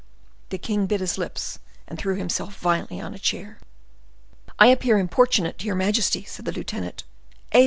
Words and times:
The 0.49 0.57
king 0.57 0.87
bit 0.87 0.99
his 0.99 1.19
lips, 1.19 1.59
and 1.87 1.99
threw 1.99 2.15
himself 2.15 2.55
violently 2.59 2.99
on 2.99 3.13
a 3.13 3.19
chair. 3.19 3.59
"I 4.57 4.65
appear 4.65 4.97
importunate 4.97 5.59
to 5.59 5.67
your 5.67 5.75
majesty," 5.75 6.23
said 6.23 6.45
the 6.45 6.51
lieutenant. 6.51 7.03
"Eh! 7.51 7.59